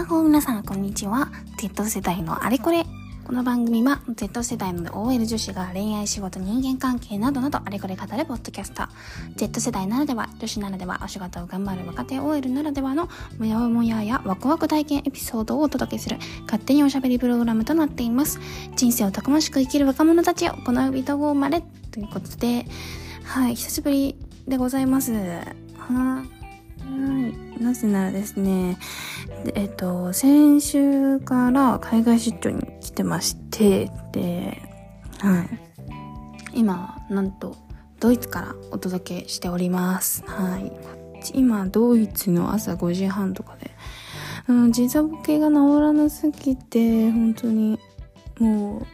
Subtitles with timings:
[0.00, 1.28] やっほー皆さん、こんにちは。
[1.58, 2.86] Z 世代のあれこれ。
[3.22, 9.36] この番組は Z 世代の OL 女子が恋愛、仕事、人間関係などなどあれこれ語るポッドキャスター。
[9.36, 18.40] Z 世代ならでは、女子ならでは、お仕事を頑張る若手 OL ならではのもやもややワクワク体験エピソードをお届けする勝手におしゃべりプログラムとなっています。
[18.76, 22.64] 人生をたくましく生きる若者たちをこのビト号までということで、
[23.24, 24.16] はい、久しぶり
[24.48, 25.12] でございます。
[25.12, 27.60] はい。
[27.62, 28.78] なぜならですね、
[29.54, 34.60] えっと、先週から海外出張に来てまして、で、
[35.18, 35.48] はい。
[36.52, 37.56] 今、なんと、
[38.00, 40.24] ドイツからお届けしております。
[40.26, 40.72] はい。
[41.34, 43.70] 今、ドイツの朝5時半とかで、
[44.48, 47.78] うん、時差ボケが治らなすぎて、本当に、
[48.38, 48.86] もう、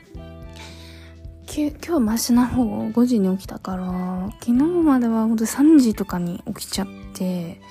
[1.59, 7.63] 今日マシな方5時に起きたから昨日まではほんと3時とかに起きちゃって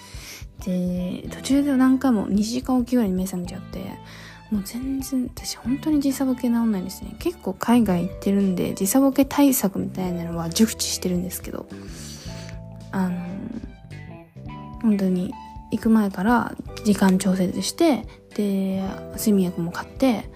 [0.63, 3.79] で途中で何回も2時間おきぐらいに目覚めちゃって
[4.51, 7.15] もう全然私本当に時差ボケ治んないんですね。
[7.19, 11.67] 結構海外行ってるんで時差ボケ対策みたいなのは熟知してるんですけど。
[12.91, 13.17] あの
[14.81, 15.33] 本当に
[15.71, 18.81] 行く前から時間調節してで
[19.17, 20.29] 睡眠薬も買って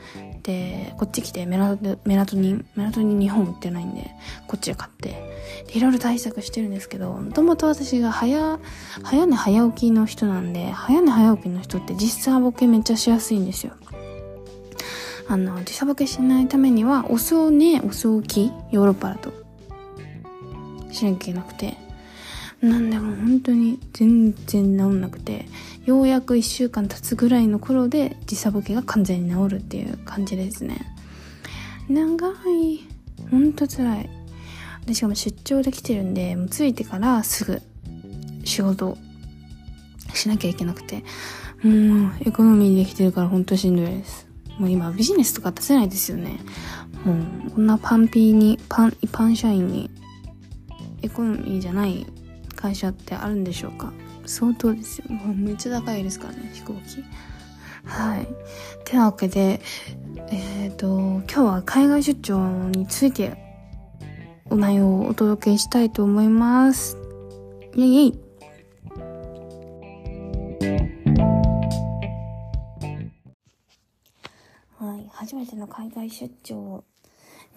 [0.50, 4.10] でこっち来てメラメラトニンメラトニン日本売ってないんで
[4.48, 5.10] こっちで買って。
[5.68, 8.60] でいろいろ対策してるんですけどもともと私が早
[9.04, 13.74] 早寝早起きの人なんで早寝早起きの人って実差ボケめっちゃしやすいんですよ。
[15.28, 19.32] あの時差ボケしないためには遅寝遅起きヨーロッパだと。
[20.92, 21.78] しなきゃいけなくて。
[22.62, 25.46] なんでも本当に全然治んなくて。
[25.90, 30.80] ようやく1週間経つぐらいの頃で時差ボケが完全に治るっていう感じですね。
[31.90, 32.86] 長い。
[33.32, 34.10] ほんと辛い。
[34.86, 37.60] でしかも出張で来てるんでもう着いてからすぐ
[38.46, 39.00] 仕事
[40.14, 41.04] しなきゃいけなくて。
[41.64, 44.28] もうエコノミーできてるからほんとしんどいです。
[44.60, 46.40] もう今ビジネスとか出せないですよね。
[47.04, 47.14] も
[47.48, 49.90] うこんなパンピーにパン一般社員に
[51.02, 52.06] エコノミーじゃない
[52.56, 53.92] 会社ってあるんでしょうか。
[54.30, 55.06] 相当ですよ。
[55.10, 57.04] もうめっちゃ高いですからね飛行機。
[57.84, 58.28] はい。
[58.86, 59.60] てなわけで
[60.30, 62.38] えっ、ー、と今日は海外出張
[62.70, 63.36] について
[64.50, 66.98] お内容をお届けしたいと思います。
[67.76, 68.20] イェイイェイ。
[74.78, 76.84] はい、初めての海外出張、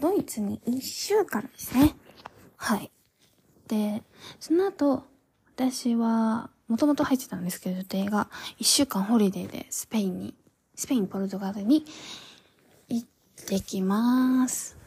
[0.01, 1.95] ドイツに1週間ですね。
[2.57, 2.91] はい。
[3.69, 4.03] で、
[4.41, 5.05] その後、
[5.55, 10.35] 私は、もともと入ってたんですけど、予定が、1週間ホリデーでスペインに、
[10.75, 11.85] スペイン、ポルトガルに
[12.89, 13.09] 行っ
[13.47, 14.79] てきます。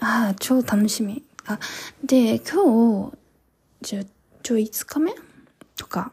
[0.00, 1.24] ああ、超楽しみ。
[1.46, 1.58] あ、
[2.04, 3.16] で、今日、
[3.80, 4.06] 10、
[4.42, 5.14] ちょ、5日目
[5.78, 6.12] とか、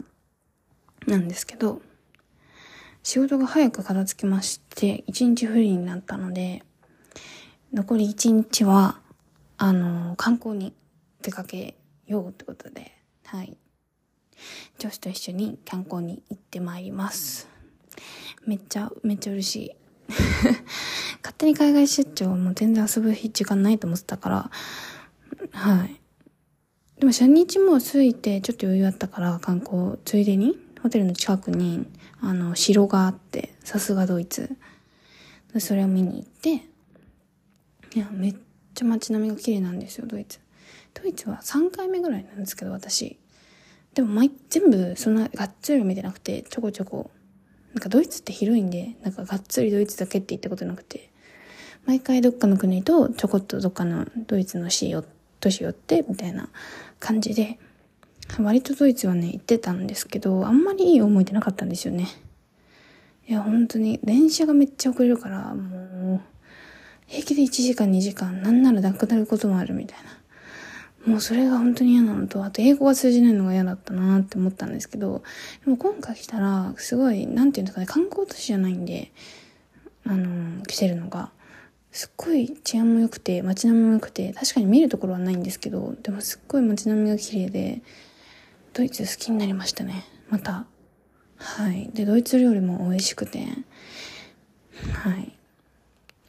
[1.07, 1.81] なんですけど、
[3.03, 6.63] 仕事が早く片付きまして、1日フリーになったので、
[7.73, 9.01] 残り1日は、
[9.57, 10.73] あの、観光に
[11.21, 11.75] 出かけ
[12.07, 12.93] ようってことで、
[13.25, 13.57] はい。
[14.77, 17.47] 女子と一緒に観光に行ってまいります。
[18.45, 19.71] めっちゃ、めっちゃ嬉しい。
[21.21, 24.51] 勝手に海外出張も全然遊ぶ時間ないと思ってたから、
[25.51, 25.99] はい。
[26.99, 31.87] でも初日も着いてちょっと余裕あったから観光ついでにホテルの近くに
[32.19, 34.57] あの城があってさすがドイツ
[35.59, 36.65] それを見に行って
[37.95, 38.35] いやめっ
[38.73, 40.39] ちゃ街並みが綺麗なんですよドイツ
[40.93, 43.17] ドイツは3回目ぐらいなんですけど、私。
[43.99, 47.11] でも毎、全部そんながっつり見てなくて、ちょこちょこ。
[47.73, 51.09] なんかドイツって広いんで、なんかがっつりドイツだけって言ったことなくて、
[51.85, 55.03] 毎回どっかの国とちょこっとどっかのドイツの市よ、
[55.41, 56.47] 都市寄って、みたいな
[57.01, 57.59] 感じで、
[58.39, 62.07] 割とドイツはね、行ってたんですけど、あんまりいい思い出なかったんですよね。
[63.27, 66.21] いや、本当に、電車がめっちゃ遅れるから、もう、
[67.05, 70.18] 平気で1時間2時間、なんならなくなることもあるみたいな。
[71.05, 75.23] もうそれが本当に嫌なのと、あと英語が通じないのが嫌だったなって思ったんですけど、
[75.63, 79.11] でも今回来たら、すごい、なんていうんですかね、観光都市じゃないんで、
[80.05, 81.31] あの、来てるのが、
[81.91, 87.81] すっごい治安も良くて、街並みも良くて、確かに見るところはないんですけど、でもすっごい街並みが綺麗で、
[88.73, 90.05] ドイツ好きになりましたね。
[90.29, 90.65] また。
[91.37, 91.89] はい。
[91.93, 93.45] で、ドイツ料理も美味しくて、
[94.93, 95.38] はい。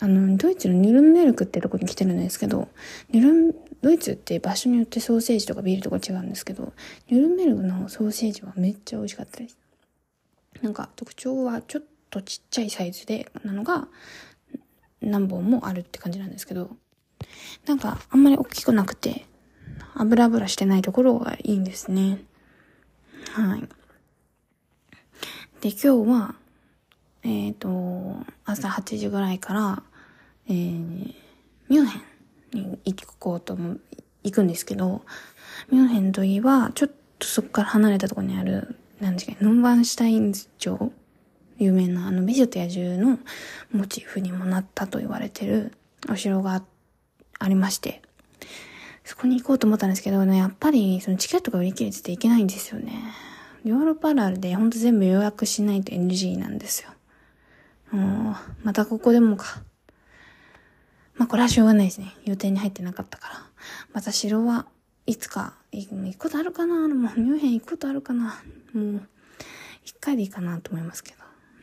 [0.00, 2.68] あの、ドイツのニュルンベルクってとこに来てるんですけど、
[3.10, 6.72] ニュルン、ドイツって場所によってソーセージとかビールとか違うんですけど、
[7.08, 9.58] ニュルンベルクのソーセージはめっちゃ美味しかったです。
[10.62, 13.88] なんか特徴はちょっとちっちゃいサイズで、なのが
[15.00, 16.70] 何本もあるって感じなんですけど、
[17.66, 19.26] なんかあんまり大きくなくて、
[19.94, 22.22] 油油してないところがいいんですね。
[23.32, 23.60] はい。
[25.60, 26.34] で、今日は、
[27.22, 29.82] えっ、ー、と、朝8時ぐらいから、
[30.48, 31.14] えー、
[31.68, 32.00] ミュンヘ
[32.54, 33.56] ンに行こうと
[34.24, 35.02] 行くんですけど、
[35.70, 40.92] ミュンヘンといえば、ちょっとそこから離れたところにある、なんですか、ノンバンシュタインズ城
[41.58, 43.18] 有名なあの美女と野獣の
[43.70, 45.72] モチーフにもなったと言われてる
[46.10, 46.62] お城が
[47.38, 48.02] ありまして、
[49.04, 52.94] そこに行こうと思ったんですけどね、やっぱりそのチケットが売り切れてて行けないんですよね。
[53.64, 56.90] ヨーロッパあるあるでほんと全部予約しないと NG なんですよ。
[57.90, 59.62] もう、またここでもか。
[61.20, 62.14] まあこれはしょうがないですね。
[62.24, 63.34] 予定に入ってなかったから。
[63.92, 64.64] また城は
[65.04, 66.88] いつか行くことあるかな？
[66.88, 68.42] もうミュンヘン行くことあるかな？
[68.72, 69.02] もう、
[69.84, 71.16] 一回でいいかなと思いますけど。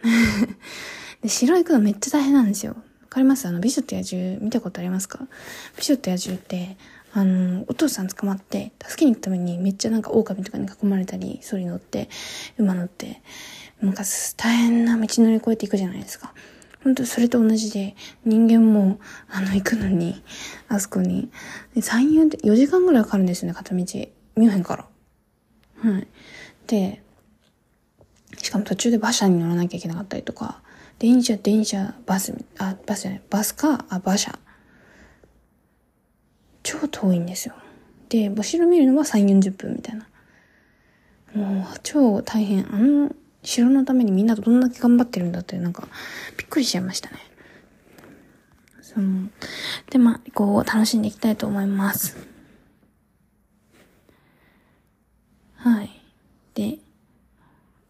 [1.23, 2.73] で、城行くのめっちゃ大変なんですよ。
[2.73, 2.77] わ
[3.09, 3.47] かります？
[3.47, 5.27] あの、美女と野獣見たことありますか？
[5.75, 6.77] 美女と野獣って、
[7.13, 12.09] あの、お父さん捕まって、助けに行くためにめっちゃなんか狼とかに囲まれたり、ソリ乗って、
[12.59, 13.23] 馬乗って、
[13.81, 14.03] なんか
[14.35, 16.31] 大変な道乗り越えていくじゃないですか。
[16.87, 18.97] 本当それと同じで、人間も、
[19.29, 20.23] あの、行くのに、
[20.69, 21.29] あそこに、
[21.75, 23.83] で3、4、4時間ぐらいかかるんですよね、片道。
[24.37, 24.85] ミュンヘンから。
[25.91, 26.07] はい。
[26.65, 27.03] で、
[28.37, 30.61] しかも途中で馬車に乗らなきゃいけなかったりとか、
[30.97, 34.39] 電車、電車、バス、あ、バスじゃない、バスか、あ、馬車。
[36.63, 37.55] 超遠いんですよ。
[38.07, 40.07] で、お城見るのは3、40分みたいな。
[41.33, 42.65] もう、超大変。
[42.73, 43.11] あの、
[43.47, 45.87] 城のためにみんなどんだけ頑張ってるんだって、なんか、
[46.37, 47.17] びっくりしちゃいましたね。
[48.81, 49.29] その、
[49.89, 52.17] で、まあ、こう、楽しんでいきたいと思います。
[55.55, 55.89] はい。
[56.55, 56.79] で、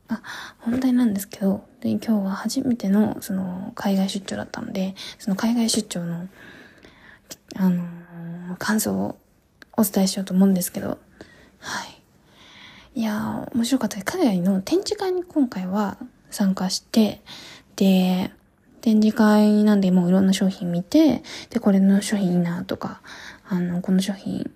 [0.09, 0.21] あ、
[0.59, 6.27] 本題なんですけど、で、今日は初めての、その、海外出張だったので、その海外出張の、
[7.55, 9.17] あのー、感想を
[9.75, 10.99] お伝えしようと思うんですけど、
[11.57, 11.96] はい。
[12.97, 14.01] いやー、面白かった。
[14.01, 15.99] 海外の展示会に今回は
[16.31, 17.21] 参加して、
[17.75, 18.31] で、
[18.81, 21.21] 展示会なんでもういろんな商品見て、
[21.51, 23.03] で、これの商品いいなとか、
[23.47, 24.49] あの、この商品、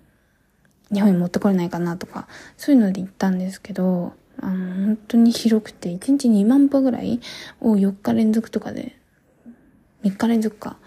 [0.92, 7.20] 日本に持ってこれないかなとか、そういうので行ったんですけど、あの、本当に広くて、1日2万歩ぐらい
[7.60, 8.96] を4日連続とかで、
[10.02, 10.78] 3日連続か、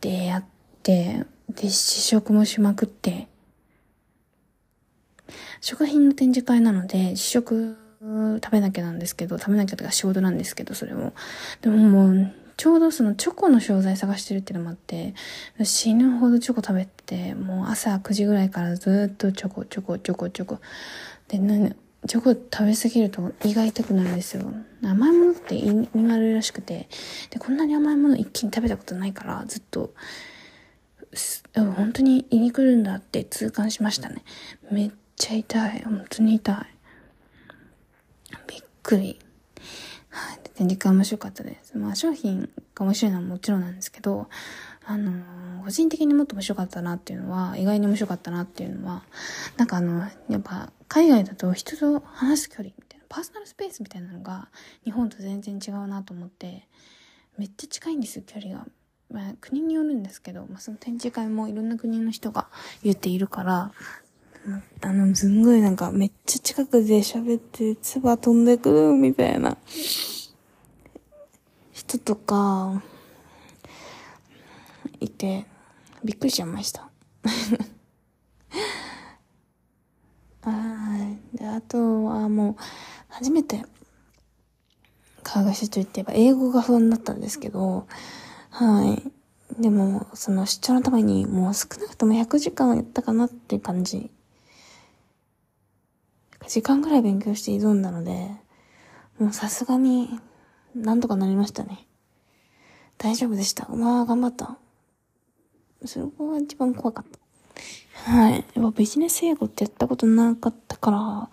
[0.00, 0.44] でやっ
[0.82, 3.28] て、で、試食もしまくって、
[5.60, 11.12] 食品の展示会なので、試食食べなきゃなんですけど、食べなきゃとか仕事なんですけど、それも。
[11.60, 15.14] でももう、ちょうどそのチョコの商材探してるっていうのもあって、
[15.62, 20.60] 死ぬほどチョコ食べて、もう朝9時ぐらいからずっとチョコ、チョコ、チョコ、チョコ。
[21.28, 21.74] で、な
[22.06, 24.52] チョコ食べ過ぎると胃が痛くなるんですよ。
[24.82, 26.88] 甘いものって胃に悪いらしくて、
[27.30, 29.92] で、こんなに甘いもの一気に食べたことないから、ずっと、
[31.54, 34.22] 本当に胃に来るんだって痛感しましたね。
[34.70, 34.90] めっ
[35.20, 35.82] ちゃ痛い。
[35.84, 36.56] 本当に痛い。
[38.48, 39.18] びっくり。
[40.08, 40.40] はい。
[40.54, 41.76] 展示会面白かったです。
[41.76, 44.28] まあ商品が面白いのはもちろんなんですけど、
[44.86, 49.02] あのー、個人的にもっと面白かったなっていうのは、意外に面白かったなっていうのは、
[49.58, 54.48] なんかあの、やっぱ海外だと人と話す距離みたいな、パーソナルスペースみたいなのが
[54.84, 56.66] 日本と全然違うなと思って、
[57.36, 58.66] めっちゃ近いんですよ、距離が。
[59.10, 62.48] まあ、国によるんですけど、まあ、その展示会もいろんな国の人が
[62.82, 63.72] 言っているから、
[64.80, 69.56] あの、すんごいなんかめっちゃ近くで喋って、唾飛んでくるみたいな
[71.72, 72.82] 人とか、
[75.00, 75.46] いて、
[76.04, 76.88] びっくりしちゃいました。
[80.42, 81.36] はい。
[81.36, 82.56] で、あとはもう、
[83.08, 83.64] 初めて、
[85.22, 87.86] 海外出張行ってば、英語が不安だったんですけど、
[88.50, 89.02] はい。
[89.60, 94.10] でも、その出張のために、もう少なくとも100時間はやったかなっていう感じ。
[96.50, 98.28] 時間ぐらい勉強して挑んだので、
[99.20, 100.18] もうさすがに、
[100.74, 101.86] なんとかなりましたね。
[102.98, 103.68] 大丈夫でした。
[103.68, 104.58] まあ、頑張った。
[105.84, 107.04] そこが一番怖かっ
[108.04, 108.10] た。
[108.10, 108.32] はい。
[108.32, 111.30] やっぱビジネス英語ってやったことなかったから、あ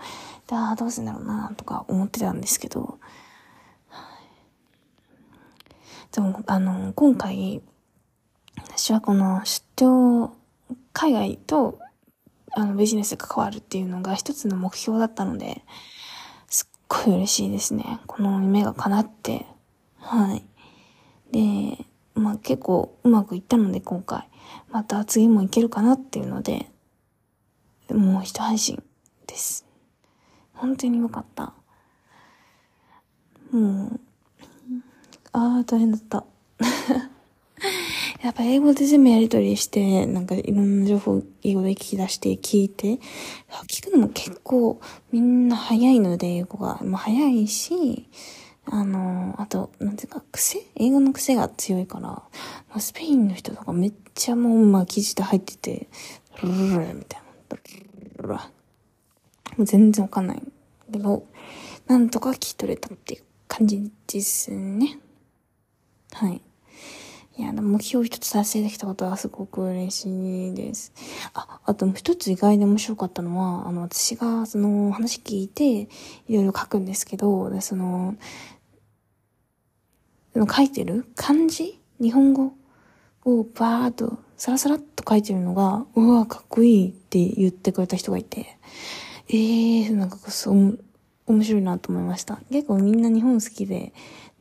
[0.74, 3.00] あ、どうすんだろうな、とか思ってたんですけど、
[3.90, 4.20] は
[6.12, 7.64] い、でも、あの、今回、
[8.68, 10.32] 私はこの出張、
[10.94, 11.80] 海外と、
[12.58, 15.64] あの、ビジネスが関わるっていうのが一つの目標だったので、
[16.50, 18.00] すっごい嬉しいですね。
[18.08, 19.46] この夢が叶って。
[20.00, 20.44] はい。
[21.32, 21.86] で、
[22.16, 24.28] まあ結構うまくいったので今回。
[24.72, 26.72] また次もいけるかなっていうので、
[27.92, 28.82] もう一配信
[29.28, 29.64] です。
[30.54, 31.54] 本当によかった。
[33.52, 34.00] もう、
[35.32, 36.26] ああ、大変だった。
[38.28, 43.00] やっぱ英語で全部やりとりして、なんかいろんな情報英語で聞き出して聞いて、
[43.68, 44.82] 聞くのも結構
[45.14, 46.76] みんな早いので英語が。
[46.84, 48.10] もう早いし、
[48.66, 50.60] あの、あと、なんていうか、癖？
[50.76, 52.22] 英語の癖が強いから、
[52.82, 55.88] スペインの人とかめっちゃもう、まあ、記事で入ってて、
[56.44, 57.22] ルルルみたい
[58.28, 58.36] な。
[59.56, 60.44] もう全然わかんない
[60.92, 61.26] けど、
[61.88, 65.00] なんとか聞き取れたっていう感じですね。
[66.12, 66.42] はい。
[67.38, 70.92] いや、目標一つ達成できたことはすごく嬉しいです。
[71.36, 75.88] あ、あと一つ意外で面白かったのは、あの、私がその話聞いて、い
[76.30, 78.16] ろいろ書くんですけど、でその、
[80.36, 81.06] 書いてる？
[81.16, 81.80] 漢字？
[82.02, 82.54] 日本語？
[83.26, 88.58] をバーっとサラサラっと書いてるのが、うわ、かっこいいって言ってくれた人がいて、
[89.28, 90.80] ええー、なんかそう、
[91.26, 92.40] 面白いなと思いました。
[92.50, 93.94] 結構みんな日本好きで、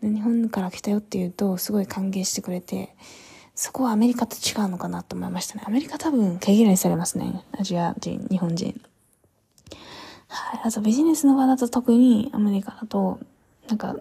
[0.03, 2.95] 日本から来たよって言うと、すごい歓迎してくれて、
[3.55, 5.62] そこはアメリカと違うのかなと思いましたね。
[5.67, 7.43] アメリカ多分毛嫌いされますね。
[7.59, 8.81] アジア人、日本人。
[10.29, 10.61] はい。
[10.65, 13.19] あとビジネスの場だと特にアメリカだと、
[13.69, 13.97] なんか、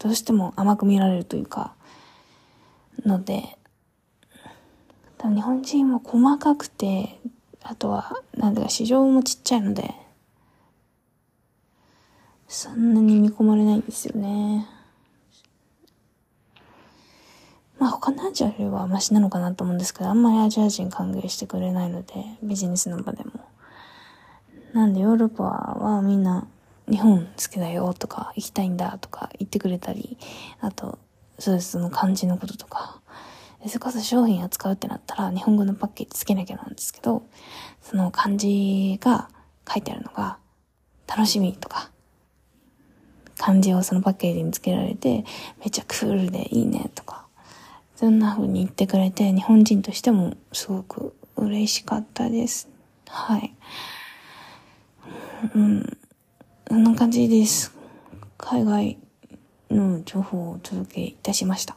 [0.00, 1.74] どうしても甘く見られるというか、
[3.06, 3.56] ので、
[5.22, 7.20] 日本人も細かくて、
[7.62, 9.94] あとは、なんだか市場もちっちゃいので、
[12.54, 14.68] そんなに見込まれないんですよね。
[17.80, 23.32] まあ他のアジアよりはマシなのかなと思うんですけど、あんまりアジア人歓迎してくれないので、ビジネスの場でも。
[24.72, 26.46] なんでヨーロッパはみんな
[26.88, 30.16] 日本好きだよとか行きたいんだとか言ってくれたり、
[30.60, 31.00] あと、
[31.40, 33.00] そうです、その漢字のこととか、
[33.66, 37.26] それこそ商品扱うってなったら日本語のパッケージつけなきゃなんですけど、
[37.82, 39.28] その漢字が
[39.68, 40.38] 書いてあるのが、
[41.08, 41.90] 楽しみとか、
[43.38, 45.24] 感じをそのパッケージにつけられて、
[45.60, 47.26] めっちゃクールでいいねとか、
[47.96, 52.68] そんな風に言ってくれて、日本人としてもすごく嬉しかったです。
[53.08, 53.54] はい。
[55.54, 55.98] うん。
[56.68, 57.72] そんな感じです。
[58.38, 58.98] 海外
[59.70, 61.76] の情報をお届けいたしました。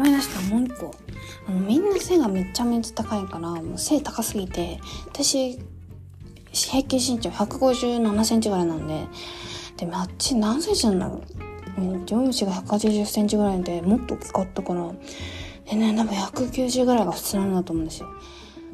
[0.00, 0.94] 思い出したもう一個。
[1.46, 5.58] あのみんな背がめちゃめちゃ高いからもう背高すぎて私
[6.52, 9.06] 平均身長157センチぐらいなんで
[9.76, 11.20] であっち何センチなんだろう。
[12.06, 14.90] 上司が180センチぐらいでもっと大きかったから。
[15.70, 18.08] でね多分190ぐらいが普通なんだと思うんですよ。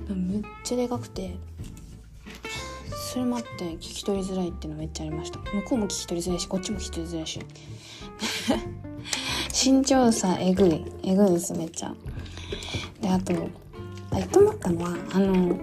[0.09, 1.37] めっちゃでかくて
[3.13, 5.41] それもあって聞き取りづらいっていうのめっちゃありました。
[5.41, 7.41] 向こうも聞き取りづらいしこっちも聞き取りづらいし。
[9.57, 10.85] 身長差えぐい。
[11.03, 11.95] えぐいですめっちゃ。
[13.01, 13.33] であと
[14.11, 15.59] あと思ったのはあの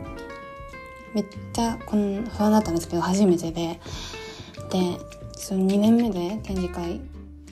[1.13, 3.79] めっちゃこの不安だったんですけど初めてで。
[4.71, 4.97] で
[5.37, 6.99] その2年目で展示会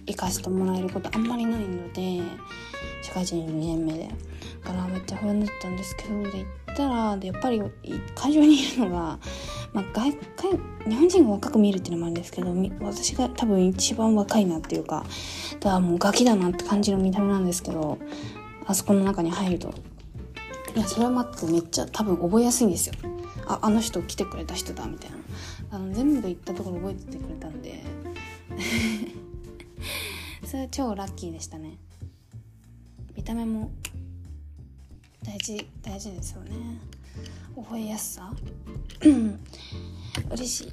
[0.08, 2.22] 行かせてもらえることあんまりないので
[3.04, 4.10] 社会人2年目で。
[4.64, 7.62] だからめっちゃ不安だったんですけどで行ったらでやっぱり
[8.16, 9.20] 会場にいるのが
[9.74, 10.12] まあ、外
[10.88, 15.06] 日本人が若く見えるっていうのもあるんですけど私が多分一番若いなっていうか
[15.60, 17.98] だからもうガキだなって感じの見た目なんですけど
[18.66, 19.74] あそこの中に入ると。
[20.76, 22.96] いやそれもあってめっちゃ多分覚えやすいんですよ。
[23.46, 25.18] ああの人来てくれた人だみたいな。
[25.72, 27.84] あの全部行ったところ覚えててくれたんで。
[30.48, 31.78] それは超ラッキーでしたね。
[33.16, 33.72] 見た目も
[35.24, 36.52] 大事大事ですよね。
[37.56, 38.32] 覚えやすさ？
[40.32, 40.72] 嬉し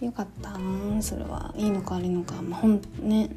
[0.00, 0.04] い。
[0.04, 0.58] よかった。
[0.58, 1.54] なそれは。
[1.56, 2.40] いいのか悪いのか。
[2.42, 3.30] まあほんね。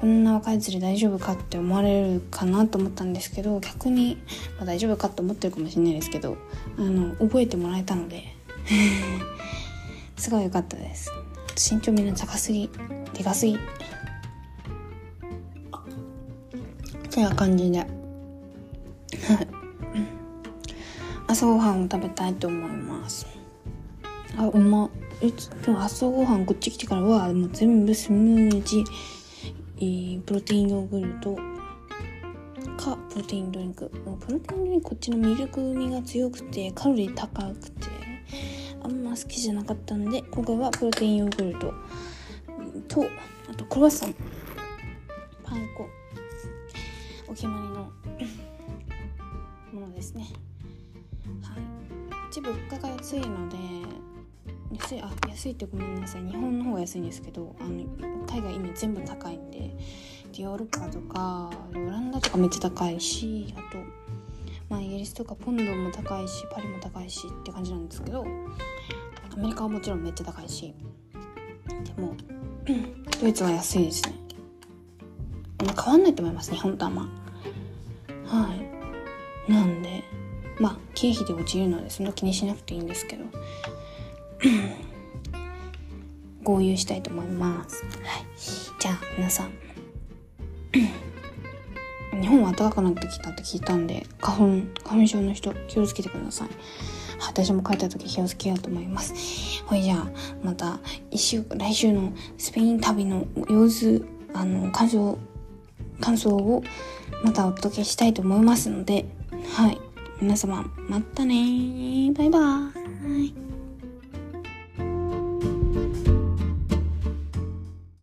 [0.00, 4.18] こんな若い釣り大丈夫かって思われるかなと思ったんですけど逆に、
[4.56, 6.36] まあ、大丈夫かって思ってるかもしれないですけど
[6.76, 8.34] あの覚えてもらえたので
[10.18, 11.10] すごい良かったです。
[11.56, 12.68] 身長みんな高すぎ
[13.14, 13.56] でかすぎ。
[17.12, 17.86] てな感じで
[21.32, 23.26] 朝ごはんを食べたいと思います。
[24.36, 24.90] あうま。
[25.22, 28.84] いつ今日朝ごはんこっち来てからはもう全部スムージー、
[29.78, 31.34] えー、プロテインヨーグルト
[32.76, 33.90] かプロテインドリンク。
[34.04, 37.88] もうプロテインドリンクこっちのミルク味が強くてカロリー高くて
[38.82, 41.72] あんま好きじゃなかったんで今回はプロテインヨーグルト。
[42.88, 43.06] と
[43.50, 44.14] あとクロワッサン。
[45.42, 45.88] パン粉。
[47.26, 47.68] お決まり
[49.78, 50.26] のものですね。
[52.42, 53.56] 物価が安いので
[54.72, 56.22] 安いあ安いってごめんなさい。
[56.22, 57.84] 日本の方が安いんですけどあの
[58.26, 59.76] 海外今全部高いんで
[60.36, 63.78] ヨーロッパとかオランダとかめっちゃ高いしあと
[64.68, 68.24] まあイギリスとかポンドも高いしパリも高いしって感じなんですけど
[69.34, 70.74] アメリカはもちろんめっちゃ高いし
[71.68, 72.16] でも
[73.20, 74.14] ドイツは安いですね。
[75.64, 77.08] まあ、変わんないと思います日本とあんま。
[78.26, 78.54] は
[79.48, 79.52] い。
[79.52, 80.02] なんで
[80.62, 83.24] まあ経費で落ちるのでそんな気にしなくていいんですけど。
[86.44, 87.84] 合流したいと思います。
[87.84, 88.26] はい。
[88.80, 89.50] じゃあ皆さん。
[92.20, 94.44] 日本は暖かくなってきたって聞いたんで花粉
[94.84, 96.48] 花粉症の人気をつけてください。
[97.20, 99.62] 私も帰った時気をつけようと思います。
[99.66, 100.10] ほいじゃあ
[100.44, 100.78] また
[101.10, 104.04] 一週来週のスペイン旅の様子
[104.34, 105.18] あの感想
[106.00, 106.62] 感想を
[107.24, 109.06] またお届けしたいと思いますので
[109.54, 109.91] はい
[110.22, 113.51] 皆様またねバイバーイ。